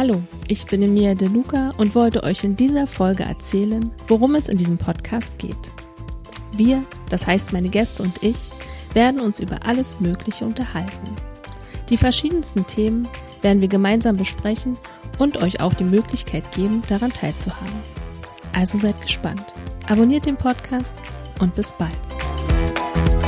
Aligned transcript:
Hallo, 0.00 0.22
ich 0.48 0.64
bin 0.64 0.80
Emilia 0.80 1.14
De 1.14 1.28
Luca 1.28 1.74
und 1.76 1.94
wollte 1.94 2.22
euch 2.22 2.42
in 2.42 2.56
dieser 2.56 2.86
Folge 2.86 3.24
erzählen, 3.24 3.90
worum 4.08 4.34
es 4.34 4.48
in 4.48 4.56
diesem 4.56 4.78
Podcast 4.78 5.38
geht. 5.38 5.72
Wir, 6.56 6.82
das 7.10 7.26
heißt 7.26 7.52
meine 7.52 7.68
Gäste 7.68 8.04
und 8.04 8.22
ich, 8.22 8.50
werden 8.94 9.20
uns 9.20 9.40
über 9.40 9.58
alles 9.66 10.00
Mögliche 10.00 10.46
unterhalten. 10.46 11.14
Die 11.90 11.98
verschiedensten 11.98 12.66
Themen 12.66 13.08
werden 13.42 13.60
wir 13.60 13.68
gemeinsam 13.68 14.16
besprechen 14.16 14.78
und 15.18 15.36
euch 15.36 15.60
auch 15.60 15.74
die 15.74 15.84
Möglichkeit 15.84 16.50
geben, 16.52 16.82
daran 16.88 17.12
teilzuhaben. 17.12 17.82
Also 18.54 18.78
seid 18.78 18.98
gespannt. 19.02 19.44
Abonniert 19.86 20.24
den 20.24 20.38
Podcast 20.38 20.96
und 21.40 21.54
bis 21.54 21.74
bald. 21.74 23.19